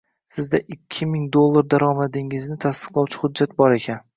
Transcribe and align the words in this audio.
Sizda 0.35 0.61
ikki 0.75 1.03
yuz 1.03 1.09
ming 1.11 1.27
dollar 1.35 1.67
daromadingizni 1.73 2.59
tasdiqlovchi 2.67 3.25
hujjat 3.27 3.57
bor 3.63 3.79
ekan 3.79 4.05